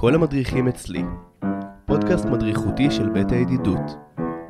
כל 0.00 0.14
המדריכים 0.14 0.68
אצלי, 0.68 1.02
פודקאסט 1.86 2.24
מדריכותי 2.24 2.90
של 2.90 3.08
בית 3.08 3.32
הידידות. 3.32 3.96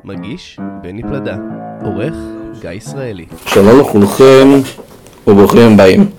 מגיש 0.03 0.59
בני 0.81 1.01
פלדה, 1.03 1.35
עורך 1.83 2.13
גיא 2.61 2.69
ישראלי. 2.69 3.25
שלום 3.45 3.79
לכולכם 3.79 4.49
וברוכים 5.27 5.73
הבאים. 5.73 6.09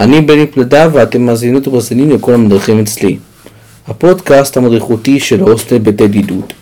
אני 0.00 0.20
בני 0.20 0.46
פלדה 0.46 0.88
ואתם 0.92 1.22
מאזינות 1.22 1.68
ומאזינים 1.68 2.10
לכל 2.10 2.34
המדריכים 2.34 2.80
אצלי. 2.80 3.18
הפודקאסט 3.88 4.56
המדריכותי 4.56 5.20
של 5.20 5.40
ההוסטל 5.40 5.78
בית 5.78 6.00
הידידות. 6.00 6.52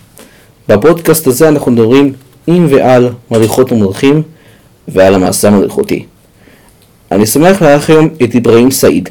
בפודקאסט 0.67 1.27
הזה 1.27 1.49
אנחנו 1.49 1.71
מדברים 1.71 2.13
עם 2.47 2.67
ועל 2.69 3.09
מדריכות 3.31 3.71
ומדריכים 3.71 4.21
ועל 4.87 5.15
המעשה 5.15 5.47
המדריכותי. 5.47 6.05
אני 7.11 7.25
שמח 7.25 7.61
לארח 7.61 7.89
היום 7.89 8.09
את 8.23 8.35
אברהים 8.35 8.71
סעיד. 8.71 9.09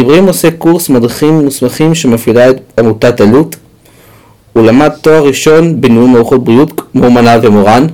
אברהים 0.00 0.26
עושה 0.26 0.50
קורס 0.50 0.88
מדריכים 0.88 1.44
מוסמכים 1.44 1.94
שמפעילה 1.94 2.50
את 2.50 2.56
עמותת 2.78 3.20
עלות. 3.20 3.56
הוא 4.52 4.66
למד 4.66 4.88
תואר 4.88 5.26
ראשון 5.26 5.80
בניהול 5.80 6.08
מערכות 6.10 6.44
בריאות 6.44 6.80
כמו 6.92 7.10
מנהל 7.10 7.46
ומורן, 7.46 7.86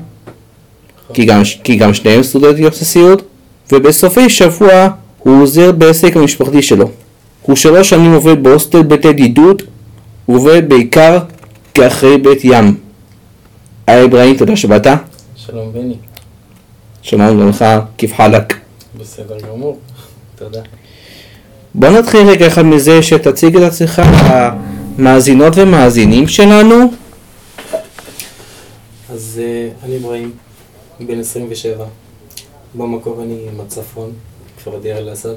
כי 1.15 1.25
גם, 1.25 1.43
כי 1.65 1.77
גם 1.77 1.95
שניהם 1.95 2.23
סטודנטים 2.23 2.71
סיעוד, 2.71 3.23
ובסופי 3.73 4.29
שבוע 4.29 4.89
הוא 5.19 5.43
עוזר 5.43 5.73
בעסק 5.73 6.17
המשפחתי 6.17 6.63
שלו. 6.63 6.91
הוא 7.43 7.57
שלוש 7.57 7.91
שנים 7.91 8.13
עובד 8.13 8.43
בהוסטל 8.43 8.83
בית 8.83 9.05
ידידות, 9.05 9.63
הוא 10.27 10.37
עובד 10.37 10.69
בעיקר 10.69 11.19
כאחראי 11.75 12.19
בית 12.19 12.41
ים. 12.45 12.77
היי 13.87 14.05
אברהים, 14.05 14.37
תודה 14.37 14.57
שבאת. 14.57 14.87
שלום 15.37 15.73
בני, 15.73 15.95
שמענו 17.03 17.41
גם 17.41 17.49
לך, 17.49 17.65
כיף 17.99 18.15
חלק. 18.15 18.55
בסדר 18.99 19.39
גמור, 19.53 19.79
תודה. 20.39 20.61
בוא 21.75 21.89
נתחיל 21.89 22.21
רגע 22.21 22.47
אחד 22.47 22.63
מזה 22.63 23.03
שתציג 23.03 23.57
את 23.57 23.63
עצמך 23.63 24.03
למאזינות 24.99 25.53
ומאזינים 25.57 26.29
שלנו. 26.29 26.75
אז 29.11 29.41
אה, 29.43 29.69
אני 29.83 29.97
אברהים, 29.97 30.33
בן 31.01 31.21
27, 31.21 31.85
במקור 32.75 33.23
אני 33.23 33.47
מהצפון, 33.57 34.13
כפר 34.57 34.79
דיר 34.79 34.99
אל-אסד. 34.99 35.35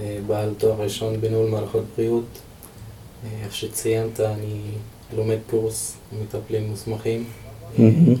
אה, 0.00 0.16
בעל 0.26 0.50
תואר 0.58 0.82
ראשון 0.82 1.20
בניהול 1.20 1.50
מערכות 1.50 1.84
בריאות. 1.96 2.38
אה, 3.24 3.44
איך 3.44 3.54
שציינת, 3.54 4.20
אני 4.20 4.60
לומד 5.16 5.38
קורס 5.50 5.96
מטפלים 6.22 6.68
מוסמכים. 6.70 7.24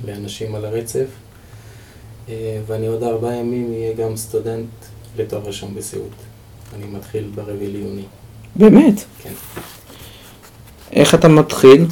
לאנשים 0.04 0.54
על 0.54 0.64
הרצף, 0.64 1.06
ואני 2.66 2.86
עוד 2.86 3.02
ארבעה 3.02 3.36
ימים 3.36 3.72
אהיה 3.72 3.94
גם 3.94 4.16
סטודנט 4.16 4.66
לתואר 5.16 5.42
ראשון 5.44 5.74
בסיעוד. 5.74 6.10
אני 6.74 6.86
מתחיל 6.86 7.30
ברביעי 7.34 7.72
ליוני. 7.72 8.04
באמת? 8.56 9.04
כן. 9.22 9.32
איך 10.92 11.14
אתה 11.14 11.28
מתחיל? 11.28 11.86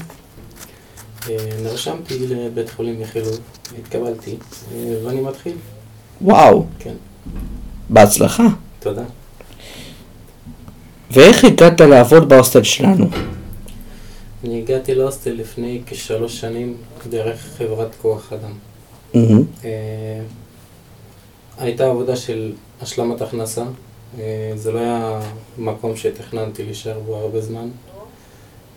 אה, 1.31 1.37
נרשמתי 1.63 2.27
לבית 2.27 2.71
חולים 2.71 3.01
יחילוב, 3.01 3.41
התקבלתי, 3.79 4.37
אה, 4.73 4.95
ואני 5.05 5.21
מתחיל. 5.21 5.53
וואו, 6.23 6.67
כן, 6.79 6.95
בהצלחה. 7.91 8.47
תודה. 8.81 9.05
ואיך 11.11 11.45
הגעת 11.45 11.81
לעבוד 11.81 12.29
בהוסטל 12.29 12.63
שלנו? 12.63 13.07
אני 14.45 14.59
הגעתי 14.63 14.95
להוסטל 14.95 15.33
לפני 15.33 15.83
כשלוש 15.87 16.41
שנים 16.41 16.77
דרך 17.11 17.41
חברת 17.59 17.95
כוח 18.03 18.33
אדם. 18.33 18.53
אה, 19.65 20.21
הייתה 21.59 21.87
עבודה 21.87 22.17
של 22.17 22.53
השלמת 22.83 23.23
הכנסה, 23.23 23.65
זה 24.57 24.73
לא 24.73 24.79
היה 24.79 25.21
מקום 25.59 25.97
שתכננתי 25.97 26.65
להישאר 26.65 27.01
בו 27.07 27.17
הרבה 27.17 27.41
זמן, 27.41 27.69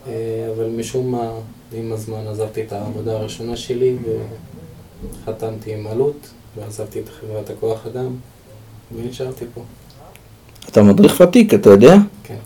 אה, 0.08 0.48
אבל 0.56 0.70
משום 0.70 1.12
מה, 1.12 1.32
עם 1.74 1.92
הזמן 1.92 2.28
עזבתי 2.28 2.62
את 2.62 2.74
העבודה 2.74 3.18
הראשונה 3.18 3.58
שלי 3.58 3.96
וחתמתי 5.24 5.74
עם 5.74 5.88
עלות 5.88 6.30
ועזבתי 6.56 7.00
את 7.00 7.10
חברת 7.10 7.50
הכוח 7.50 7.86
אדם 7.86 8.16
ונשארתי 8.96 9.46
פה. 9.54 9.62
אתה 10.70 10.84
מדריך 10.84 11.22
ותיק, 11.22 11.54
אתה 11.54 11.70
יודע? 11.70 11.96
כן. 12.24 12.38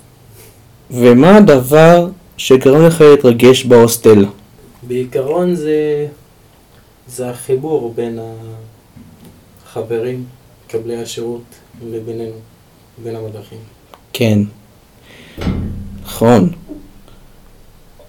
ומה 0.91 1.37
הדבר 1.37 2.07
שגרם 2.37 2.85
לך 2.85 3.01
להתרגש 3.01 3.65
בהוסטל? 3.65 4.25
בעיקרון 4.87 5.55
זה, 5.55 6.07
זה 7.07 7.29
החיבור 7.29 7.93
בין 7.95 8.19
החברים, 9.65 10.25
מקבלי 10.65 11.01
השירות, 11.01 11.43
לבינינו, 11.85 12.35
בין. 12.97 13.15
כן. 14.13 14.39
נכון. 16.03 16.49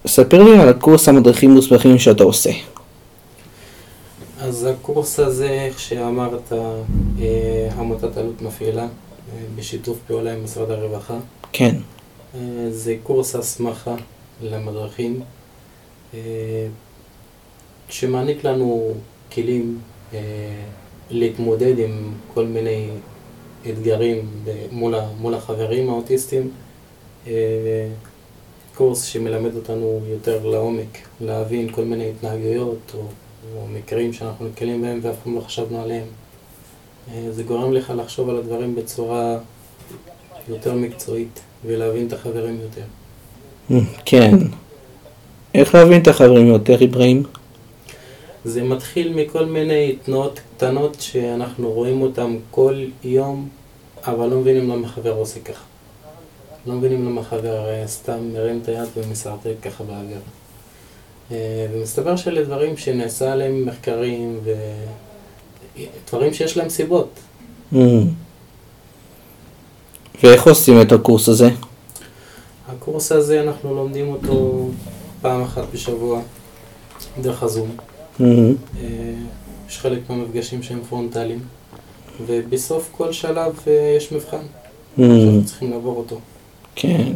ספר 0.06 0.42
לי 0.42 0.58
על 0.58 0.68
הקורס 0.68 1.08
המדריכים 1.08 1.50
מוסמכים 1.50 1.98
שאתה 1.98 2.24
עושה. 2.24 2.50
אז 4.40 4.64
הקורס 4.64 5.20
הזה, 5.20 5.50
איך 5.50 5.80
שאמרת, 5.80 6.52
אה, 6.52 7.68
עמותת 7.78 8.16
עלות 8.16 8.42
מפעילה, 8.42 8.82
אה, 8.82 8.88
בשיתוף 9.56 9.98
פעולה 10.06 10.32
עם 10.32 10.44
משרד 10.44 10.70
הרווחה. 10.70 11.16
כן. 11.52 11.76
אה, 12.34 12.40
זה 12.70 12.96
קורס 13.02 13.34
הסמכה 13.34 13.94
למדריכים, 14.42 15.20
שמעניק 17.88 18.44
לנו 18.44 18.92
כלים 19.32 19.78
להתמודד 21.10 21.78
עם 21.78 22.12
כל 22.34 22.46
מיני 22.46 22.88
אתגרים 23.70 24.30
מול, 24.72 24.94
מול 25.20 25.34
החברים 25.34 25.90
האוטיסטים. 25.90 26.50
אה, 27.26 27.88
קורס 28.74 29.04
שמלמד 29.04 29.56
אותנו 29.56 30.00
יותר 30.08 30.46
לעומק, 30.46 30.98
להבין 31.20 31.72
כל 31.72 31.84
מיני 31.84 32.10
התנהגויות 32.10 32.92
או, 32.94 33.00
או 33.56 33.66
מקרים 33.66 34.12
שאנחנו 34.12 34.46
נתקלים 34.46 34.82
בהם 34.82 35.00
ואף 35.02 35.16
פעם 35.24 35.34
לא 35.34 35.40
חשבנו 35.40 35.82
עליהם. 35.82 36.06
אה, 37.12 37.26
זה 37.30 37.42
גורם 37.42 37.72
לך 37.72 37.92
לחשוב 37.96 38.28
על 38.30 38.36
הדברים 38.36 38.74
בצורה 38.74 39.38
יותר 40.48 40.74
מקצועית 40.74 41.40
ולהבין 41.66 42.06
את 42.06 42.12
החברים 42.12 42.58
יותר. 42.62 43.82
כן. 44.04 44.36
איך 45.54 45.74
להבין 45.74 46.02
את 46.02 46.08
החברים 46.08 46.46
יותר, 46.46 46.84
אברהים? 46.84 47.22
זה 48.44 48.62
מתחיל 48.62 49.14
מכל 49.14 49.46
מיני 49.46 49.96
תנועות 50.04 50.40
קטנות 50.56 50.96
שאנחנו 51.00 51.72
רואים 51.72 52.02
אותן 52.02 52.36
כל 52.50 52.84
יום, 53.04 53.48
אבל 54.06 54.28
לא 54.28 54.36
מבינים 54.36 54.70
למה 54.70 54.88
חבר 54.88 55.12
עושה 55.12 55.40
ככה. 55.40 55.64
לא 56.66 56.74
מבינים 56.74 57.06
למה 57.06 57.22
חבר 57.22 57.68
אה, 57.68 57.86
סתם 57.86 58.32
מרים 58.32 58.60
את 58.62 58.68
היד 58.68 58.88
ומסרטט 58.96 59.46
ככה 59.62 59.84
באוויר. 59.84 60.18
אה, 61.32 61.66
ומסתבר 61.72 62.16
שאלה 62.16 62.44
דברים 62.44 62.76
שנעשה 62.76 63.32
עליהם 63.32 63.66
מחקרים 63.66 64.40
ודברים 65.76 66.34
שיש 66.34 66.56
להם 66.56 66.68
סיבות. 66.68 67.08
מהמם. 67.72 68.08
ואיך 70.22 70.46
עושים 70.46 70.80
את 70.80 70.92
הקורס 70.92 71.28
הזה? 71.28 71.48
הקורס 72.68 73.12
הזה 73.12 73.42
אנחנו 73.42 73.74
לומדים 73.74 74.12
אותו 74.12 74.68
פעם 75.20 75.42
אחת 75.42 75.64
בשבוע 75.72 76.20
דרך 77.20 77.42
הזום. 77.42 77.76
אה, 78.20 78.26
יש 79.68 79.78
חלק 79.78 79.98
מהמפגשים 80.08 80.62
שהם 80.62 80.80
פרונטליים, 80.88 81.40
ובסוף 82.26 82.88
כל 82.92 83.12
שלב 83.12 83.60
אה, 83.66 83.94
יש 83.96 84.12
מבחן, 84.12 84.42
מהמם. 84.96 85.20
שאנחנו 85.20 85.44
צריכים 85.44 85.70
לעבור 85.70 85.96
אותו. 85.96 86.20
כן. 86.74 87.12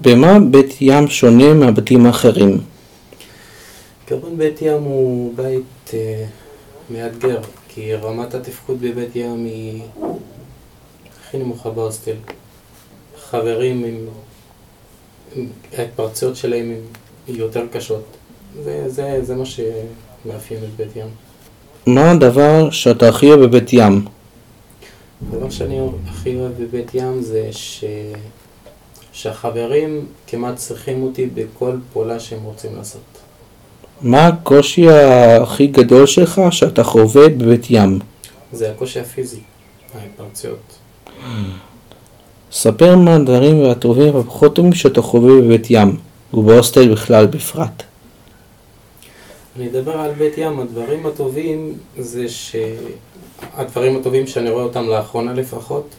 במה 0.00 0.38
בית 0.50 0.76
ים 0.80 1.08
שונה 1.08 1.54
מהבתים 1.54 2.06
האחרים? 2.06 2.60
קרון 4.04 4.38
בית 4.38 4.62
ים 4.62 4.82
הוא 4.82 5.32
בית 5.36 5.90
אה, 5.94 6.24
מאתגר, 6.90 7.40
כי 7.68 7.94
רמת 7.94 8.34
התפקוד 8.34 8.80
בבית 8.80 9.16
ים 9.16 9.44
היא 9.44 9.82
הכי 11.20 11.38
נמוכה 11.38 11.70
בהוסטל. 11.70 12.16
חברים. 13.30 13.84
עם 13.84 15.46
ההתפרצויות 15.78 16.36
שלהם 16.36 16.74
הן 17.28 17.34
יותר 17.34 17.66
קשות. 17.72 18.17
זה, 18.64 18.84
זה, 18.86 19.18
זה 19.22 19.34
מה 19.34 19.44
שמאפיין 19.44 20.60
את 20.64 20.76
בית 20.76 20.96
ים. 20.96 21.06
מה 21.86 22.10
הדבר 22.10 22.70
שאתה 22.70 23.08
הכי 23.08 23.26
אוהב 23.26 23.40
בבית 23.40 23.72
ים? 23.72 24.04
הדבר 25.28 25.50
שאני 25.50 25.80
הכי 26.08 26.36
אוהב 26.36 26.52
בבית 26.62 26.94
ים 26.94 27.22
זה 27.22 27.48
ש... 27.50 27.84
שהחברים 29.12 30.06
כמעט 30.26 30.56
צריכים 30.56 31.02
אותי 31.02 31.26
בכל 31.34 31.76
פעולה 31.92 32.20
שהם 32.20 32.42
רוצים 32.44 32.76
לעשות. 32.76 33.00
מה 34.02 34.26
הקושי 34.26 34.90
הכי 35.42 35.66
גדול 35.66 36.06
שלך 36.06 36.40
שאתה 36.50 36.84
חווה 36.84 37.28
בבית 37.28 37.66
ים? 37.70 37.98
זה 38.52 38.70
הקושי 38.70 39.00
הפיזי, 39.00 39.40
ההתפרצויות. 39.94 40.78
ספר 42.52 42.96
מה 42.96 43.14
הדברים 43.14 43.64
הטובים 43.64 44.14
והפחות 44.14 44.54
טובים 44.54 44.72
שאתה 44.72 45.02
חווה 45.02 45.40
בבית 45.40 45.66
ים, 45.70 45.96
ובהוסטל 46.34 46.92
בכלל 46.92 47.26
בפרט. 47.26 47.82
אני 49.56 49.68
אדבר 49.68 50.00
על 50.00 50.14
בית 50.14 50.38
ים, 50.38 50.60
הדברים 50.60 51.06
הטובים 51.06 51.78
זה 51.98 52.28
ש... 52.28 52.56
הדברים 53.54 53.96
הטובים 53.96 54.26
שאני 54.26 54.50
רואה 54.50 54.64
אותם 54.64 54.88
לאחרונה 54.88 55.32
לפחות, 55.32 55.94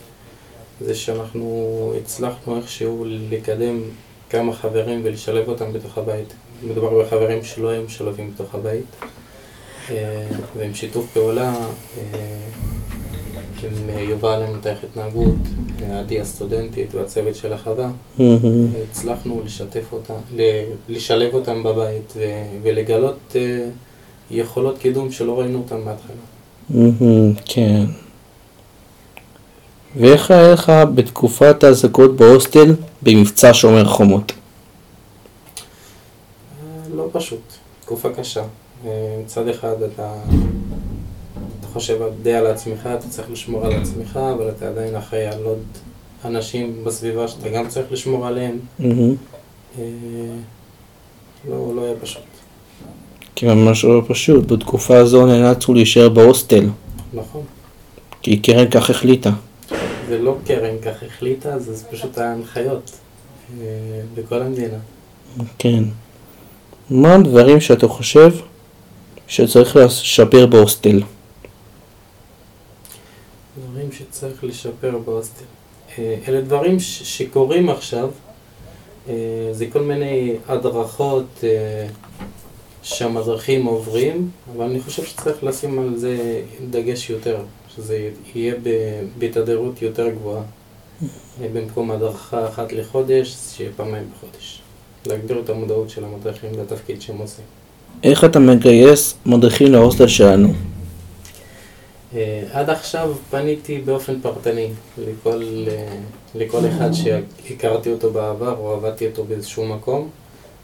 זה 0.82 0.96
שאנחנו 0.96 1.94
הצלחנו 2.02 2.58
איכשהו 2.58 3.06
לקדם 3.08 3.82
כמה 4.30 4.54
חברים 4.54 5.02
ולשלב 5.04 5.50
אותם 5.50 5.74
בתוך 5.74 5.98
הבית. 5.98 6.34
מדובר 6.64 7.04
בחברים 7.04 7.44
שלא 7.44 7.70
היו 7.70 7.84
משולבים 7.84 8.32
בתוך 8.34 8.56
הבית, 8.56 8.86
אה, 9.90 10.28
ועם 10.58 10.74
שיתוף 10.74 11.14
פעולה, 11.14 11.54
אה, 11.98 12.40
עם 13.64 14.00
יובל 14.10 14.44
למתח 14.44 14.76
התנהגות, 14.84 15.36
עדי 15.92 16.22
הסטודנטית 16.22 16.96
והצוות 16.96 17.36
של 17.36 17.54
החווה. 17.54 17.90
הצלחנו 18.92 19.42
לשתף 19.46 19.84
אותם, 19.92 20.14
ל- 20.36 20.64
לשלב 20.90 21.34
אותם 21.34 21.64
בבית 21.64 22.14
ולגלות 22.64 23.20
אה, 23.36 23.70
יכולות 24.32 24.78
קידום 24.78 25.12
שלא 25.12 25.40
ראינו 25.40 25.58
אותם 25.58 25.78
בהתחלה. 25.86 26.16
כן. 27.46 27.86
ואיך 29.96 30.32
היה 30.32 30.54
לך 30.54 30.72
בתקופת 30.96 31.64
האזעקות 31.64 32.16
בהוסטל 32.16 32.76
במבצע 33.02 33.50
שומר 33.54 33.86
חומות? 33.86 34.32
אה, 34.32 34.38
לא 36.96 37.08
פשוט, 37.12 37.42
תקופה 37.82 38.10
קשה. 38.10 38.44
אה, 38.86 38.90
מצד 39.24 39.48
אחד 39.48 39.76
אתה 39.94 40.14
חושב 41.74 42.00
די 42.22 42.34
על 42.34 42.48
עצמך, 42.48 42.90
אתה 43.00 43.08
צריך 43.10 43.32
לשמור 43.32 43.66
על 43.66 43.74
עצמך, 43.74 44.20
אבל 44.36 44.50
אתה 44.50 44.68
עדיין 44.68 44.96
אחראי 44.96 45.26
על 45.26 45.44
עוד 45.44 45.60
אנשים 46.26 46.84
בסביבה 46.84 47.28
שאתה 47.28 47.50
גם 47.50 47.68
צריך 47.68 47.92
לשמור 47.92 48.28
עליהם. 48.28 48.60
אה, 48.82 49.84
לא, 51.50 51.76
לא 51.76 51.82
היה 51.86 51.96
פשוט. 52.02 52.22
כי 53.36 53.46
ממש 53.46 53.86
לא 53.86 54.02
פשוט, 54.08 54.52
בתקופה 54.52 54.98
הזו 54.98 55.26
נאלצנו 55.26 55.74
להישאר 55.74 56.10
בהוסטל, 56.10 56.66
נכון. 57.14 57.42
כי 58.22 58.38
קרן 58.38 58.70
כך 58.70 58.90
החליטה. 58.90 59.32
זה 60.10 60.18
לא 60.18 60.36
קרן 60.46 60.76
כך 60.82 61.04
החליטה, 61.04 61.60
זה, 61.60 61.74
זה 61.74 61.86
פשוט 61.86 62.18
ההנחיות 62.18 62.92
אה, 63.62 63.66
בכל 64.16 64.42
המדינה. 64.42 64.78
כן. 65.60 65.84
מה 66.90 67.16
הדברים 67.16 67.60
שאתה 67.60 67.88
חושב 67.88 68.32
שצריך 69.28 69.76
לשפר 69.76 70.46
בהוסטל? 70.46 71.02
דברים 73.90 74.08
שצריך 74.12 74.44
לשפר 74.44 74.98
בהוסטל. 75.06 75.44
אה, 76.00 76.16
אלה 76.28 76.42
דברים 76.42 76.80
ש- 76.80 77.18
שקורים 77.18 77.70
עכשיו, 77.70 78.10
אה, 79.10 79.14
זה 79.52 79.66
כל 79.66 79.82
מיני 79.82 80.36
הדרכות 80.48 81.26
אה, 81.44 81.88
שהמדריכים 82.84 83.66
עוברים, 83.66 84.30
אבל 84.56 84.66
אני 84.66 84.80
חושב 84.82 85.04
שצריך 85.06 85.44
לשים 85.44 85.80
על 85.80 85.98
זה 85.98 86.42
דגש 86.72 87.10
יותר, 87.10 87.38
שזה 87.76 88.10
יהיה 88.36 88.56
ב- 88.64 89.02
בתדירות 89.20 89.82
יותר 89.82 90.10
גבוהה. 90.10 90.42
אה, 91.42 91.48
במקום 91.54 91.92
הדרכה 91.92 92.48
אחת 92.48 92.72
לחודש, 92.74 93.36
שיהיה 93.56 93.70
פעמיים 93.76 94.04
בחודש. 94.18 94.62
להגביר 95.06 95.42
את 95.46 95.50
המודעות 95.50 95.90
של 95.90 96.04
המדריכים 96.04 96.50
לתפקיד 96.60 97.02
שהם 97.02 97.18
עושים. 97.18 97.46
איך 98.04 98.24
אתה 98.26 98.40
מגייס 98.40 99.16
מדריכים 99.26 99.72
להוסטל 99.72 100.08
שלנו? 100.08 100.54
אה, 102.16 102.44
עד 102.52 102.70
עכשיו 102.70 103.14
פניתי 103.30 103.78
באופן 103.78 104.22
פרטני 104.22 104.70
לכל, 104.98 105.66
אה, 105.68 105.98
לכל 106.36 106.60
אחד 106.68 106.90
שהכרתי 106.92 107.92
אותו 107.92 108.12
בעבר 108.12 108.58
או 108.58 108.74
עבדתי 108.74 109.08
אותו 109.08 109.24
באיזשהו 109.24 109.66
מקום 109.66 110.10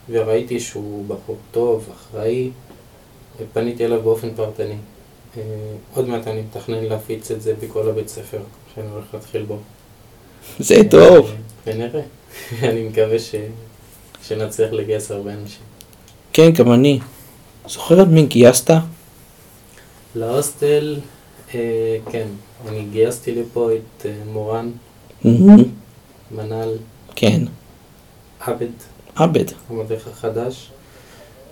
וראיתי 0.09 0.59
שהוא 0.59 1.05
בחור 1.07 1.37
טוב, 1.51 1.89
אחראי, 1.95 2.49
פניתי 3.53 3.85
אליו 3.85 4.01
באופן 4.01 4.29
פרטני. 4.35 4.75
אה, 5.37 5.41
עוד 5.93 6.07
מעט 6.07 6.27
אני 6.27 6.41
מתכנן 6.41 6.83
להפיץ 6.83 7.31
את 7.31 7.41
זה 7.41 7.53
בכל 7.63 7.89
הבית 7.89 8.07
ספר 8.07 8.39
שאני 8.75 8.87
הולך 8.89 9.05
להתחיל 9.13 9.43
בו. 9.43 9.57
זה 10.59 10.75
טוב. 10.89 11.29
אה, 11.29 11.35
ונראה. 11.73 12.01
אני 12.69 12.83
מקווה 12.83 13.19
ש... 13.19 13.35
שנצליח 14.23 14.71
לגייס 14.71 15.11
הרבה 15.11 15.33
אנשים. 15.33 15.61
כן, 16.33 16.51
גם 16.51 16.73
אני. 16.73 16.99
זוכרת 17.67 18.07
מי 18.07 18.25
גייסת? 18.25 18.71
להוסטל, 20.15 20.99
כן, 22.11 22.27
אני 22.67 22.85
גייסתי 22.91 23.35
לפה 23.35 23.69
את 23.73 24.05
אה, 24.05 24.11
מורן. 24.33 24.71
מנל, 26.31 26.69
כן. 27.15 27.41
עבד, 28.39 28.67
עבד. 29.15 29.45
המדריך 29.69 30.07
החדש, 30.07 30.71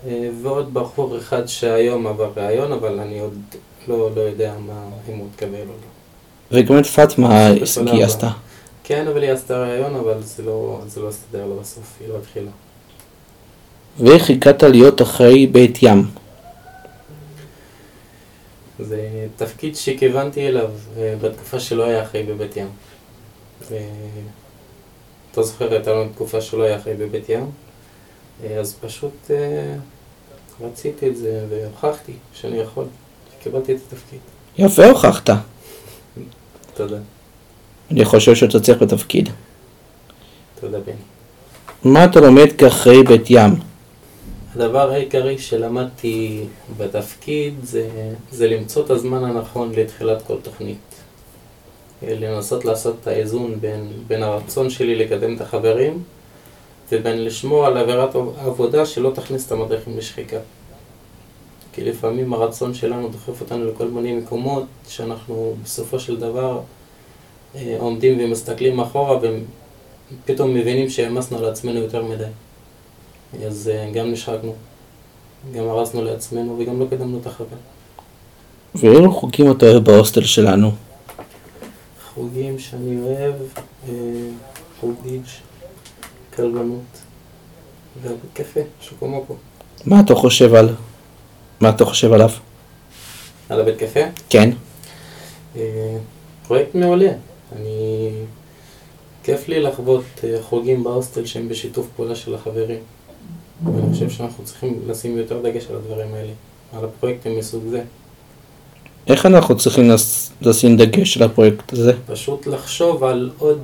אה, 0.08 0.30
ועוד 0.42 0.74
בחור 0.74 1.18
אחד 1.18 1.46
שהיום 1.46 2.08
עבר 2.08 2.32
ראיון, 2.36 2.72
אבל 2.72 3.00
אני 3.00 3.20
עוד 3.20 3.38
לא, 3.88 4.10
לא 4.16 4.22
יודע 4.22 4.54
מה, 4.68 4.86
אם 5.10 5.18
הוא 5.18 5.28
התקבל 5.34 5.62
או 5.62 5.66
לא. 5.66 6.58
וגם 6.60 6.80
את 6.80 6.86
פאטמה 6.86 7.52
גייסת. 7.92 8.24
כן, 8.84 9.08
אבל 9.08 9.24
היא 9.24 9.32
עשתה 9.32 9.64
ראיון, 9.64 9.96
אבל 9.96 10.22
זה 10.22 10.44
לא, 10.44 10.82
זה 10.88 11.02
לא 11.02 11.10
הסתדר 11.10 11.46
לה 11.46 11.56
בסוף, 11.62 11.98
היא 12.00 12.10
לא 12.10 12.18
התחילה. 12.18 12.52
ואיך 14.00 14.30
הגעת 14.30 14.64
להיות 14.64 15.02
אחראי 15.02 15.48
בית 15.48 15.84
ים? 15.84 16.23
זה 18.80 19.28
תפקיד 19.36 19.76
שכיוונתי 19.76 20.48
אליו 20.48 20.70
אה, 20.98 21.16
בתקופה 21.22 21.60
שלא 21.60 21.84
היה 21.84 22.04
אחראי 22.04 22.24
בבית 22.24 22.58
ים. 22.58 22.68
אתה 25.32 25.44
זוכר, 25.44 25.74
הייתה 25.74 25.92
לנו 25.92 26.10
תקופה 26.10 26.42
שלא 26.42 26.64
היה 26.64 26.78
אחראי 26.78 26.96
בבית 26.96 27.30
ים, 27.30 27.46
אה, 28.44 28.60
אז 28.60 28.76
פשוט 28.82 29.32
אה, 29.32 29.76
רציתי 30.62 31.10
את 31.10 31.18
זה 31.18 31.46
והוכחתי 31.50 32.14
שאני 32.34 32.58
יכול. 32.58 32.86
קיבלתי 33.44 33.76
את 33.76 33.80
התפקיד. 33.88 34.20
יפה 34.58 34.86
הוכחת. 34.86 35.30
תודה. 36.74 36.98
אני 37.92 38.06
חושב 38.06 38.36
שאתה 38.36 38.60
צריך 38.60 38.82
בתפקיד. 38.82 39.30
תודה 40.60 40.80
בני. 40.80 40.94
מה 41.84 42.06
אתה 42.06 42.20
לומד 42.20 42.52
כאחראי 42.58 43.04
בית 43.04 43.30
ים? 43.30 43.73
הדבר 44.56 44.92
העיקרי 44.92 45.38
שלמדתי 45.38 46.44
בתפקיד 46.78 47.54
זה, 47.64 47.90
זה 48.32 48.48
למצוא 48.48 48.86
את 48.86 48.90
הזמן 48.90 49.24
הנכון 49.24 49.72
לתחילת 49.76 50.22
כל 50.22 50.36
תוכנית. 50.44 50.78
לנסות 52.02 52.66
לעשות 52.66 52.96
את 53.02 53.08
האיזון 53.08 53.62
בין, 53.62 53.92
בין 54.08 54.24
הרצון 54.24 54.70
שלי 54.70 54.96
לקדם 54.96 55.36
את 55.36 55.42
החברים 55.42 56.04
ובין 56.92 57.26
לשמור 57.26 57.66
על 57.66 57.78
עבירת 57.78 58.16
עבודה 58.16 58.86
שלא 58.86 59.12
תכניס 59.16 59.48
את 59.48 59.52
המדריכים 59.52 59.98
לשחיקה. 59.98 60.38
כי 61.74 61.84
לפעמים 61.84 62.34
הרצון 62.34 62.74
שלנו 62.74 63.10
דוחף 63.10 63.42
אותנו 63.42 63.72
לכל 63.72 63.88
מיני 63.88 64.14
מקומות 64.14 64.64
שאנחנו 64.88 65.56
בסופו 65.64 66.00
של 66.00 66.20
דבר 66.20 66.60
אה, 67.56 67.76
עומדים 67.80 68.18
ומסתכלים 68.20 68.80
אחורה 68.80 69.20
ופתאום 69.22 70.54
מבינים 70.54 70.90
שהעמסנו 70.90 71.38
על 71.38 71.46
עצמנו 71.46 71.80
יותר 71.80 72.04
מדי. 72.04 72.24
אז 73.42 73.72
אה, 73.74 73.92
גם 73.94 74.12
נשחקנו, 74.12 74.56
גם 75.54 75.70
הרסנו 75.70 76.04
לעצמנו 76.04 76.58
וגם 76.60 76.80
לא 76.80 76.86
קידמנו 76.90 77.18
את 77.22 77.28
החבר. 77.28 77.58
ואילו 78.76 79.12
חוקים 79.14 79.52
אתה 79.52 79.66
אוהב 79.66 79.84
בהוסטל 79.84 80.24
שלנו? 80.24 80.72
חוגים 82.14 82.60
שאני 82.60 83.02
אוהב, 83.02 83.36
אה, 83.90 83.94
חוג 84.80 84.94
גיץ', 85.04 85.40
כלבנות 86.36 87.00
ובית 88.02 88.20
קפה, 88.34 88.60
שוקומוקו. 88.82 89.36
מה 89.86 90.00
אתה 90.00 90.16
חושב 90.16 90.54
על... 90.54 90.76
מה 91.62 91.70
אתה 91.70 91.86
חושב 91.86 92.14
עליו? 92.14 92.30
על 93.50 93.60
הבית 93.60 93.78
קפה, 93.78 94.00
כן. 94.30 94.50
אה, 95.56 95.98
פרויקט 96.48 96.76
מעולה. 96.76 97.12
אני... 97.56 98.12
כיף 99.24 99.48
לי 99.48 99.60
לחוות 99.60 100.04
חוגים 100.42 100.84
בהוסטל 100.84 101.26
שהם 101.26 101.50
בשיתוף 101.50 101.88
פעולה 101.96 102.16
של 102.16 102.36
החברים. 102.36 102.80
ואני 103.64 103.94
חושב 103.94 104.10
שאנחנו 104.10 104.44
צריכים 104.44 104.80
לשים 104.88 105.18
יותר 105.18 105.42
דגש 105.42 105.66
על 105.70 105.76
הדברים 105.76 106.14
האלה, 106.14 106.32
על 106.78 106.86
הפרויקטים 106.86 107.40
מסוג 107.40 107.64
זה. 107.70 107.84
איך 109.08 109.26
אנחנו 109.26 109.58
צריכים 109.58 109.92
לשים 110.42 110.78
דגש 110.78 111.18
על 111.18 111.24
הפרויקט 111.24 111.74
הזה? 111.74 111.94
פשוט 112.08 112.48
לחשוב 112.48 113.04
על 113.04 113.32
עוד 113.38 113.62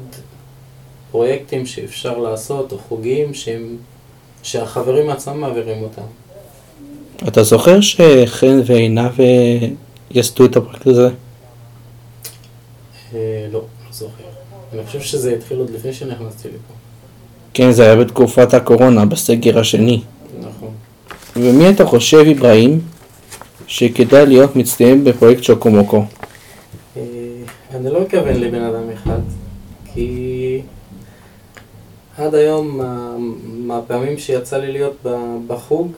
פרויקטים 1.12 1.66
שאפשר 1.66 2.18
לעשות, 2.18 2.72
או 2.72 2.78
חוגים 2.78 3.34
שהם, 3.34 3.78
שהחברים 4.44 5.10
עצמם 5.10 5.40
מעבירים 5.40 5.84
אותם. 5.84 6.02
אתה 7.28 7.44
זוכר 7.44 7.82
שחן 7.82 8.62
ועינב 8.66 9.22
אה, 9.22 9.68
יסדו 10.12 10.46
את 10.46 10.58
הפרויקט 10.58 10.88
הזה? 10.88 11.10
אה, 13.14 13.48
לא, 13.52 13.60
לא 13.60 13.92
זוכר. 13.92 14.24
אני 14.74 14.86
חושב 14.86 15.02
שזה 15.02 15.34
התחיל 15.34 15.60
עוד 15.60 15.70
לפני 15.70 15.94
שנכנסתי 15.94 16.48
לפה. 16.48 16.79
כן, 17.60 17.72
זה 17.72 17.84
היה 17.84 17.96
בתקופת 17.96 18.54
הקורונה, 18.54 19.06
בסגר 19.06 19.60
השני. 19.60 20.02
נכון. 20.40 20.70
ומי 21.36 21.70
אתה 21.70 21.86
חושב, 21.86 22.18
אברהים, 22.38 22.80
שכדאי 23.68 24.26
להיות 24.26 24.56
מצטיין 24.56 25.04
בפרויקט 25.04 25.44
שוקומוקו? 25.44 26.04
אה, 26.98 27.02
אני 27.76 27.90
לא 27.90 28.04
אכוון 28.08 28.36
לבן 28.36 28.62
אדם 28.64 28.84
אחד, 28.94 29.20
כי 29.94 30.62
עד 32.18 32.36
היום, 32.36 32.78
מה- 32.78 33.16
מהפעמים 33.44 34.18
שיצא 34.18 34.58
לי 34.58 34.72
להיות 34.72 35.06
בחוג, 35.48 35.92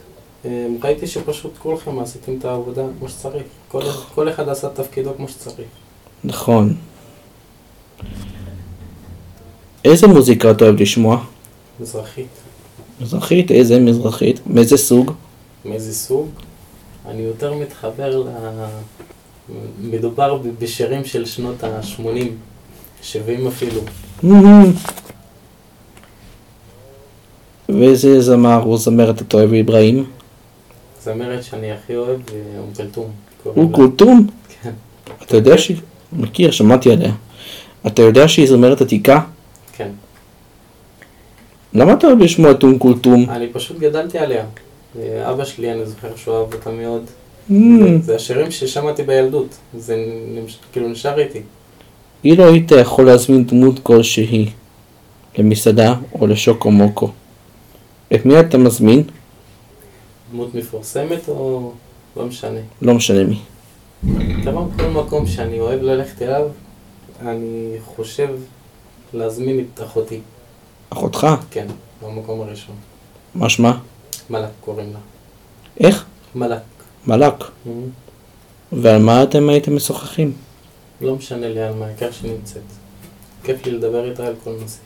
אה, 0.46 0.68
ראיתי 0.84 1.08
שפשוט 1.08 1.52
כולכם 1.60 2.00
עשיתם 2.00 2.32
את 2.40 2.46
העבודה 2.46 2.82
כמו 3.00 3.10
שצריך. 3.10 3.44
כל, 3.68 3.82
כל 4.16 4.30
אחד 4.30 4.50
עשה 4.50 4.68
את 4.68 4.76
תפקידו 4.76 5.12
כמו 5.18 5.28
שצריך. 5.28 5.68
נכון. 6.24 6.74
איזה 9.86 10.08
מוזיקה 10.08 10.52
אתה 10.52 10.66
אוהב 10.66 10.82
לשמוע? 10.82 11.24
מזרחית. 11.82 12.28
מזרחית? 13.02 13.52
איזה 13.52 13.80
מזרחית? 13.80 14.40
מאיזה 14.48 14.78
סוג? 14.78 15.12
מאיזה 15.66 15.94
סוג? 15.94 16.30
אני 17.08 17.22
יותר 17.22 17.54
מתחבר 17.54 18.20
ל... 18.20 18.28
מדובר 19.82 20.40
בשירים 20.60 21.06
של 21.06 21.26
שנות 21.26 21.64
ה-80, 21.64 22.02
70 23.02 23.48
אפילו. 23.48 23.82
ואיזה 27.70 28.22
זמר 28.22 28.64
או 28.66 28.78
זמרת 28.78 29.22
אתה 29.22 29.38
אוהב 29.38 29.54
אברהים? 29.54 30.06
זמרת 31.04 31.44
שאני 31.44 31.72
הכי 31.72 31.96
אוהב 31.96 32.20
זה 32.74 32.84
אום 32.96 33.12
הוא 33.44 33.72
לה. 33.72 33.76
כולתום? 33.76 34.28
כן. 34.64 34.72
אתה 35.22 35.38
יודע 35.38 35.58
שהיא... 35.58 35.78
מכיר, 36.14 36.52
שמעתי 36.52 36.92
עליה. 36.92 37.12
אתה 37.88 38.02
יודע 38.02 38.28
שהיא 38.28 38.48
זמרת 38.50 38.82
עתיקה? 38.82 39.22
כן. 39.74 39.90
למה 41.74 41.94
אתה 41.94 42.08
אוהב 42.08 42.20
לשמוע 42.20 42.52
אום 42.64 42.78
כולתום? 42.78 43.26
אני 43.30 43.48
פשוט 43.48 43.80
גדלתי 43.80 44.18
עליה. 44.18 44.46
אה, 45.00 45.32
אבא 45.32 45.46
שלי, 45.46 45.72
אני 45.72 45.86
זוכר 45.86 46.16
שהוא 46.16 46.36
אהב 46.36 46.54
אותה 46.54 46.72
מאוד. 46.72 47.04
מהמם. 47.50 48.02
זה 48.02 48.16
השירים 48.16 48.52
ששמעתי 48.52 49.04
בילדות. 49.04 49.58
זה 49.78 49.96
כאילו 50.72 50.90
נשאר 50.90 51.20
איתי. 51.20 51.42
אילו 52.24 52.46
היית 52.46 52.72
יכול 52.72 53.06
להזמין 53.06 53.46
דמות 53.46 53.80
כלשהי 53.84 54.50
למסעדה 55.38 55.96
או 56.20 56.28
לשוקו 56.28 56.72
מוקו, 56.72 57.12
את 58.14 58.26
מי 58.26 58.40
אתה 58.40 58.58
מזמין? 58.58 59.04
דמות 60.32 60.56
מפורסמת 60.56 61.30
או 61.30 61.72
לא 62.18 62.26
משנה. 62.26 62.60
לא 62.82 62.94
משנה 62.94 63.24
מי. 63.24 63.40
כמובן 64.44 64.78
כל 64.78 64.90
מקום 64.90 65.28
שאני 65.28 65.60
אוהב 65.60 65.82
ללכת 65.82 66.22
אליו, 66.22 66.48
אני 67.22 67.76
חושב 67.86 68.28
להזמין 69.14 69.60
את 69.60 69.82
אחותי. 69.84 70.20
אחותך? 70.94 71.28
כן, 71.52 71.68
במקום 72.02 72.42
הראשון. 72.42 72.76
מה 73.36 73.50
שמה? 73.50 73.78
מלאק 74.30 74.50
קוראים 74.62 74.94
לה. 74.94 75.00
איך? 75.88 76.06
מלאק. 76.36 76.62
מלאק. 77.08 77.44
ועל 78.72 79.02
מה 79.02 79.24
אתם 79.24 79.50
הייתם 79.50 79.76
משוחחים? 79.76 80.34
לא 81.02 81.16
משנה 81.16 81.50
לי 81.50 81.62
על 81.62 81.74
מה, 81.74 81.86
העיקר 81.86 82.12
שנמצאת. 82.12 82.62
כיף 83.44 83.66
לי 83.66 83.72
לדבר 83.72 84.10
איתה 84.10 84.28
על 84.28 84.34
כל 84.44 84.52
נושא. 84.62 84.78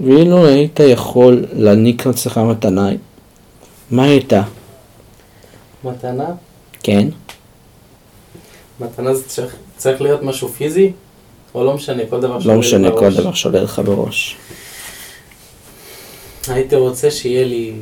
ואילו 0.00 0.46
היית 0.46 0.80
יכול 0.80 1.44
להעניק 1.52 2.06
לעצמך 2.06 2.38
מתנה, 2.38 2.88
מה 3.90 4.04
הייתה? 4.04 4.42
מתנה? 5.84 6.28
כן? 6.82 7.08
מתנה 8.80 9.14
זה 9.14 9.28
צריך, 9.28 9.56
צריך 9.76 10.00
להיות 10.02 10.22
משהו 10.22 10.48
פיזי? 10.48 10.92
או 11.54 11.64
לא 11.64 11.74
משנה, 11.74 12.02
כל 12.10 12.20
דבר 12.20 12.40
שעולה 12.40 12.54
לא 12.54 12.60
לי 12.60 12.66
משנה 12.68 12.90
כל 12.90 13.00
בראש? 13.00 13.14
דבר 13.16 13.32
שעולה 13.34 13.62
לך 13.62 13.78
בראש. 13.84 14.36
הייתי 16.48 16.76
רוצה 16.76 17.10
שיהיה 17.10 17.44
לי 17.44 17.74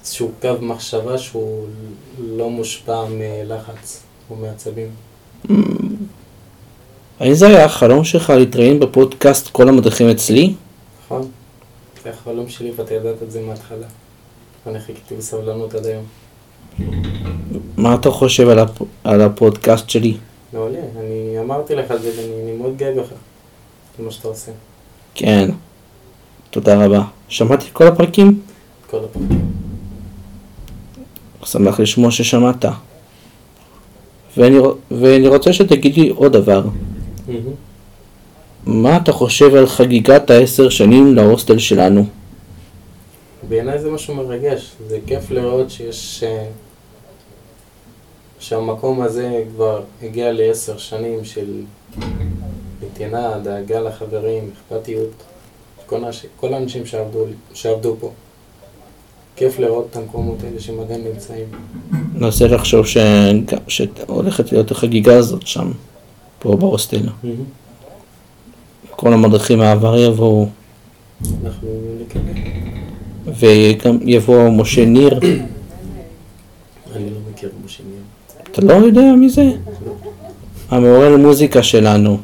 איזשהו 0.00 0.30
קו 0.40 0.48
מחשבה 0.60 1.18
שהוא 1.18 1.66
לא 2.18 2.50
מושפע 2.50 3.04
מלחץ 3.10 4.02
או 4.30 4.36
מעצבים. 4.36 4.88
האם 7.20 7.34
זה 7.34 7.46
היה 7.46 7.64
החלום 7.64 8.04
שלך 8.04 8.30
להתראיין 8.30 8.80
בפודקאסט 8.80 9.48
כל 9.48 9.68
המדריכים 9.68 10.08
אצלי? 10.08 10.54
נכון? 11.04 11.30
זה 12.04 12.10
החלום 12.10 12.48
שלי 12.48 12.72
ואתה 12.76 12.94
ידעת 12.94 13.22
את 13.22 13.30
זה 13.30 13.40
מההתחלה. 13.40 13.86
אני 14.66 14.80
חיכיתי 14.80 15.14
בסבלנות 15.16 15.74
עד 15.74 15.86
היום. 15.86 16.04
מה 17.76 17.94
אתה 17.94 18.10
חושב 18.10 18.48
על, 18.48 18.58
הפ... 18.58 18.82
על 19.04 19.22
הפודקאסט 19.22 19.90
שלי? 19.90 20.16
מעולה, 20.52 20.78
אני 20.96 21.38
אמרתי 21.40 21.74
לך 21.74 21.90
את 21.90 22.02
זה 22.02 22.12
ואני 22.16 22.42
אני 22.42 22.52
מאוד 22.52 22.76
גאה 22.76 22.92
בך. 22.94 23.08
זה 23.98 24.04
מה 24.04 24.10
שאתה 24.10 24.28
עושה. 24.28 24.52
כן. 25.14 25.50
תודה 26.50 26.84
רבה. 26.84 27.02
שמעתי 27.28 27.66
את 27.66 27.72
כל 27.72 27.86
הפרקים? 27.86 28.40
כל 28.90 28.96
הפרקים. 28.96 29.48
שמח 31.44 31.80
לשמוע 31.80 32.10
ששמעת. 32.10 32.64
ואני, 34.36 34.58
ואני 34.90 35.28
רוצה 35.28 35.52
שתגיד 35.52 35.96
לי 35.96 36.08
עוד 36.08 36.32
דבר. 36.32 36.62
מהמם. 37.28 37.40
מה 38.66 38.96
אתה 38.96 39.12
חושב 39.12 39.54
על 39.54 39.66
חגיגת 39.66 40.30
העשר 40.30 40.68
שנים 40.68 41.14
להוסטל 41.14 41.58
שלנו? 41.58 42.04
בעיניי 43.48 43.78
זה 43.78 43.90
משהו 43.90 44.14
מרגש. 44.14 44.72
זה 44.88 44.98
כיף 45.06 45.30
לראות 45.30 45.70
שיש... 45.70 46.24
אה, 46.26 46.44
שהמקום 48.40 49.02
הזה 49.02 49.44
כבר 49.54 49.82
הגיע 50.02 50.32
לעשר 50.32 50.78
שנים 50.78 51.24
של 51.24 51.62
נתינה, 52.82 53.38
דאגה 53.38 53.80
לחברים, 53.80 54.50
אכפתיות. 54.54 55.22
כל, 55.88 56.04
האנש- 56.04 56.26
כל 56.40 56.54
האנשים 56.54 56.86
שעבדו, 56.86 57.18
שעבדו 57.54 57.96
פה. 58.00 58.10
כיף 59.36 59.58
לראות 59.58 59.86
את 59.90 59.96
המקומות 59.96 60.36
האלה 60.44 60.60
שהם 60.60 60.80
עדיין 60.80 61.04
נמצאים. 61.04 61.44
ננסה 62.14 62.46
לחשוב 62.46 62.86
ש... 62.86 62.96
שהולכת 63.68 64.52
להיות 64.52 64.70
החגיגה 64.70 65.16
הזאת 65.16 65.46
שם, 65.46 65.70
פה 66.38 66.56
בהוסטל. 66.56 67.08
כל 68.90 69.12
המדריכים 69.12 69.58
מהעבר 69.58 69.96
יבואו, 69.98 70.48
אנחנו 71.44 71.68
נקווה. 72.00 72.32
וגם 73.38 73.98
יבוא 74.08 74.48
משה 74.50 74.84
ניר. 74.84 75.18
אני 76.96 77.10
לא 77.10 77.18
מכיר 77.32 77.50
משה 77.64 77.82
ניר. 77.90 78.00
אתה 78.52 78.62
לא 78.62 78.72
יודע 78.72 79.00
מי 79.18 79.28
זה? 79.30 79.42
המורה 80.70 81.08
למוזיקה 81.08 81.62
שלנו. 81.62 82.18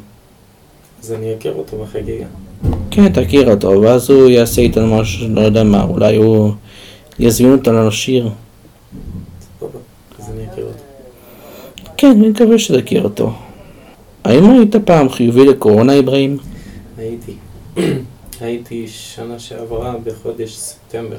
אז 1.03 1.11
אני 1.13 1.35
אכיר 1.37 1.53
אותו 1.53 1.77
בחגיגה. 1.83 2.25
כן, 2.91 3.13
תכיר 3.13 3.51
אותו, 3.51 3.81
ואז 3.81 4.09
הוא 4.09 4.29
יעשה 4.29 4.61
איתנו 4.61 4.99
משהו, 4.99 5.27
לא 5.29 5.41
יודע 5.41 5.63
מה, 5.63 5.83
אולי 5.83 6.15
הוא 6.15 6.51
יזמין 7.19 7.51
אותנו 7.51 7.87
לשיר. 7.87 8.29
כן, 11.97 12.11
אני 12.11 12.29
מקווה 12.29 12.59
שתכיר 12.59 13.03
אותו. 13.03 13.33
האם 14.23 14.49
היית 14.49 14.75
פעם 14.75 15.09
חיובי 15.09 15.45
לקורונה, 15.45 15.99
אברהים? 15.99 16.37
הייתי. 16.97 17.33
הייתי 18.41 18.87
שנה 18.87 19.39
שעברה 19.39 19.95
בחודש 20.03 20.55
ספטמבר. 20.55 21.17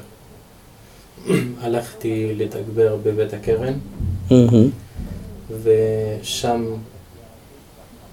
הלכתי 1.62 2.32
לתגבר 2.36 2.96
בבית 3.02 3.32
הקרן. 3.34 3.72
ושם 5.62 6.64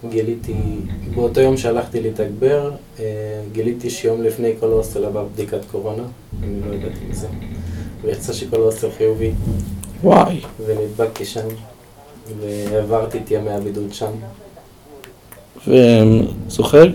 גיליתי, 0.10 0.54
באותו 1.16 1.42
יום 1.42 1.58
שהלכתי 1.58 2.02
לתגבר, 2.02 2.72
אה, 3.00 3.06
גיליתי 3.52 3.90
שיום 3.90 4.22
לפני 4.22 4.54
כל 4.60 4.72
ההוסטל 4.72 5.06
עבר 5.06 5.26
בדיקת 5.34 5.66
קורונה, 5.72 6.04
אני 6.44 6.62
לא 6.70 6.74
ידעתי 6.76 7.00
מזה, 7.10 7.28
ויצא 8.02 8.34
שכל 8.34 8.62
ההוסטל 8.62 8.88
חיובי, 8.98 9.32
וואי. 10.04 10.42
ונדבקתי 10.66 11.26
שם, 11.26 11.48
והעברתי 12.40 13.18
את 13.18 13.32
ימי 13.32 13.52
הבידוד 13.52 13.94
שם. 13.94 14.12
וזוכר, 15.68 16.88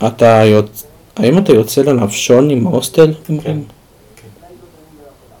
ואתה 0.00 0.42
יוצא, 0.44 0.86
האם 1.16 1.38
אתה 1.38 1.52
יוצא 1.52 1.82
לנפשון 1.82 2.50
עם 2.50 2.66
ההוסטל? 2.66 3.14
כן. 3.42 3.58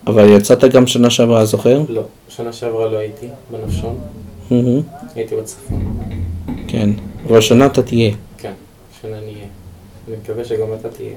אבל 0.06 0.28
יצאת 0.28 0.64
גם 0.64 0.86
שנה 0.86 1.10
שעברה, 1.10 1.44
זוכר? 1.44 1.82
לא, 1.88 2.02
שנה 2.28 2.52
שעברה 2.52 2.88
לא 2.88 2.96
הייתי 2.96 3.26
בנפשון. 3.50 3.98
הייתי 5.14 5.36
בצפון. 5.36 5.98
כן, 6.68 6.90
אבל 7.26 7.38
השנה 7.38 7.66
אתה 7.66 7.82
תהיה. 7.82 8.12
כן, 8.38 8.52
שנה 9.02 9.20
נהיה. 9.20 9.46
אני 10.08 10.16
מקווה 10.22 10.44
שגם 10.44 10.66
אתה 10.80 10.88
תהיה. 10.88 11.10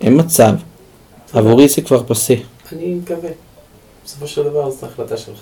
אין 0.00 0.20
מצב. 0.20 0.52
עבורי 1.32 1.68
זה 1.68 1.82
כבר 1.82 2.02
פסה. 2.06 2.34
אני 2.72 2.94
מקווה. 2.94 3.30
בסופו 4.04 4.26
של 4.26 4.42
דבר 4.42 4.70
זאת 4.70 4.82
החלטה 4.82 5.16
שלך. 5.16 5.38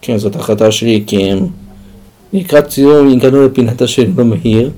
כן, 0.00 0.18
זאת 0.18 0.36
החלטה 0.36 0.72
שלי, 0.72 1.04
כי 1.06 1.30
הם... 1.30 1.46
לקראת 2.32 2.70
סיום 2.70 3.12
הגענו 3.12 3.46
לפינת 3.46 3.82
השאלה 3.82 4.10
במהיר. 4.14 4.70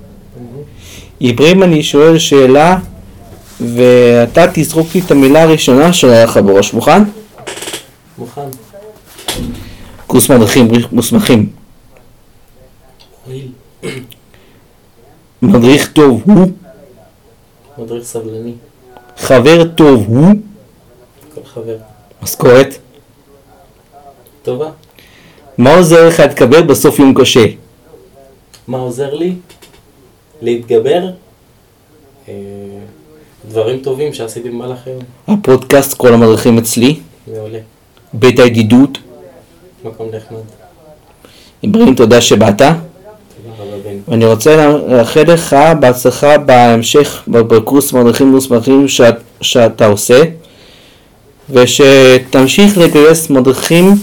אברהים, 1.31 1.62
אני 1.62 1.83
שואל 1.83 2.19
שאלה, 2.19 2.78
ואתה 3.61 4.45
תזרוק 4.55 4.95
לי 4.95 5.00
את 5.07 5.11
המילה 5.11 5.43
הראשונה 5.43 5.93
שעולה 5.93 6.25
לך 6.25 6.37
בראש. 6.37 6.73
מוכן? 6.73 7.02
מוכן. 8.19 8.49
קורס 10.07 10.31
מדריכים 10.31 10.69
מוסמכים. 10.93 11.56
מדריך 15.47 15.93
טוב 15.93 16.23
הוא, 16.26 16.47
מדריך 17.79 18.05
סבלני. 18.05 18.53
חבר 19.17 19.65
טוב 19.65 20.05
הוא, 20.09 20.26
כל 21.35 21.41
חבר. 21.45 21.76
משכורת. 22.23 22.79
טובה. 24.43 24.71
מה 25.59 25.76
עוזר 25.76 26.09
לך 26.09 26.21
להתקבל 26.21 26.62
בסוף 26.62 26.99
יום 26.99 27.15
קשה? 27.21 27.45
מה 28.69 28.79
עוזר 28.79 29.15
לי? 29.15 29.35
להתגבר? 30.43 31.11
אה, 32.29 32.35
דברים 33.49 33.81
טובים 33.81 34.12
שעשיתי 34.15 34.50
במהלך 34.50 34.79
היום. 34.87 35.03
הפודקאסט 35.29 35.95
כל 35.95 36.15
המדריכים 36.15 36.59
אצלי, 36.59 37.00
מעולה. 37.35 37.59
בית 38.12 38.38
הידידות. 38.38 38.99
מקום 39.85 40.09
נחמד. 40.09 40.41
אברהים, 41.65 41.95
תודה 41.95 42.21
שבאת. 42.21 42.62
ואני 44.09 44.26
רוצה 44.26 44.71
לאחל 44.88 45.23
לך 45.33 45.57
בהצלחה 45.81 46.38
בהמשך 46.38 47.23
בקורס 47.29 47.93
מדריכים 47.93 48.26
מוסמכים 48.26 48.88
שאת, 48.88 49.15
שאתה 49.41 49.87
עושה, 49.87 50.23
ושתמשיך 51.50 52.79
לגייס 52.79 53.31
מדריכים, 53.31 53.95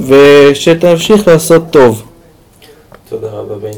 ושתמשיך 0.00 1.28
לעשות 1.28 1.62
טוב. 1.70 2.02
תודה 3.08 3.30
רבה 3.30 3.54
בני. 3.54 3.70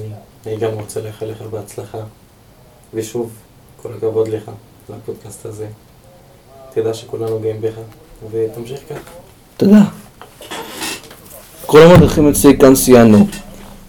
אני 0.47 0.57
גם 0.57 0.71
רוצה 0.75 1.01
לאחל 1.01 1.27
לך 1.27 1.43
בהצלחה. 1.51 1.99
ושוב, 2.95 3.31
כל 3.83 3.89
הכבוד 3.97 4.29
לך 4.29 4.43
על 4.89 4.95
הפודקאסט 4.95 5.47
הזה. 5.47 5.67
תדע 6.75 6.95
שכולנו 6.95 7.39
גאים 7.39 7.61
בך, 7.61 7.75
ותמשיך 8.31 8.81
כך. 8.91 8.99
תודה. 9.57 9.83
כל 11.67 11.81
המדריכים 11.81 12.29
אצלי 12.29 12.59
כאן 12.59 12.75
סיימנו. 12.75 13.27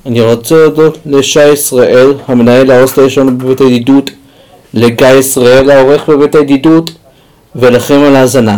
אני 0.10 0.22
רוצה 0.22 0.56
להודות 0.56 0.98
לשי 1.06 1.52
ישראל, 1.52 2.14
המנהל 2.28 2.72
ההוסטל 2.72 3.10
שלנו 3.10 3.38
בבית 3.38 3.62
הידידות, 3.62 4.12
לגיא 4.74 5.08
ישראל, 5.08 5.70
העורך 5.70 6.10
בבית 6.10 6.36
הידידות, 6.36 6.92
ולכם 7.56 8.00
על 8.00 8.16
ההאזנה. 8.16 8.58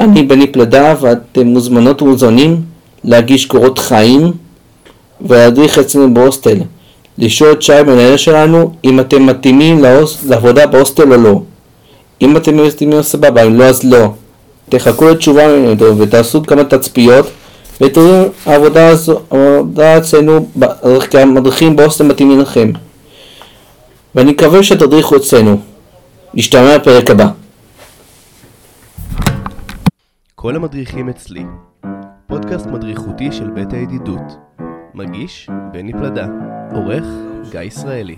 אני 0.00 0.22
בני 0.22 0.46
פלדה, 0.46 0.94
ואתם 1.00 1.46
מוזמנות 1.46 2.02
ומוזמנים 2.02 2.62
להגיש 3.04 3.46
קורות 3.46 3.78
חיים 3.78 4.32
ולהדריך 5.20 5.78
אצלנו 5.78 6.14
בהוסטל. 6.14 6.58
לשאול 7.18 7.52
את 7.52 7.62
שי, 7.62 7.82
מנהל 7.82 8.16
שלנו, 8.16 8.72
אם 8.84 9.00
אתם 9.00 9.26
מתאימים 9.26 9.82
להוס... 9.82 10.24
לעבודה 10.28 10.66
בהוסטל 10.66 11.12
או 11.12 11.18
לא. 11.18 11.40
אם 12.22 12.36
אתם 12.36 12.56
מתאימים 12.56 13.02
סבבה, 13.02 13.42
אם 13.42 13.58
לא 13.58 13.64
אז 13.64 13.84
לא. 13.84 14.12
תחכו 14.68 15.08
לתשובה 15.08 15.42
ותעשו 15.98 16.42
כמה 16.42 16.64
תצפיות 16.64 17.26
ותראו 17.80 18.28
העבודה 18.46 18.88
הזו, 18.88 19.20
העבודה 19.30 19.98
אצלנו 19.98 20.48
כמדריכים 21.10 21.76
בהוסטל 21.76 22.04
מתאימים 22.04 22.40
לכם. 22.40 22.72
ואני 24.14 24.32
מקווה 24.32 24.62
שתדריכו 24.62 25.16
אצלנו. 25.16 25.60
נשתמע 26.34 26.78
בפרק 26.78 27.10
הבא. 27.10 27.28
כל 30.34 30.56
המדריכים 30.56 31.08
אצלי, 31.08 31.44
פודקאסט 32.26 32.66
מדריכותי 32.66 33.32
של 33.32 33.50
בית 33.50 33.72
הידידות. 33.72 34.36
מגיש 34.94 35.48
בני 35.72 35.92
פלדה, 35.92 36.26
עורך 36.74 37.04
גיא 37.50 37.60
ישראלי. 37.60 38.16